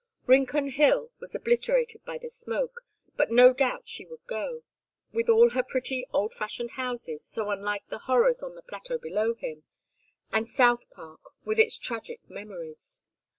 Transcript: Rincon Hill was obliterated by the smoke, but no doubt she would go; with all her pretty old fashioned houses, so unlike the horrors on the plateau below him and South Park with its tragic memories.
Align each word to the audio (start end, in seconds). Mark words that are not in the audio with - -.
Rincon 0.25 0.69
Hill 0.71 1.11
was 1.19 1.35
obliterated 1.35 2.03
by 2.05 2.17
the 2.17 2.27
smoke, 2.27 2.81
but 3.17 3.29
no 3.29 3.53
doubt 3.53 3.87
she 3.87 4.03
would 4.03 4.25
go; 4.25 4.63
with 5.11 5.29
all 5.29 5.51
her 5.51 5.61
pretty 5.61 6.07
old 6.11 6.33
fashioned 6.33 6.71
houses, 6.71 7.23
so 7.23 7.51
unlike 7.51 7.87
the 7.89 7.99
horrors 8.09 8.41
on 8.41 8.55
the 8.55 8.63
plateau 8.63 8.97
below 8.97 9.35
him 9.35 9.63
and 10.31 10.49
South 10.49 10.89
Park 10.89 11.21
with 11.45 11.59
its 11.59 11.77
tragic 11.77 12.27
memories. 12.27 13.03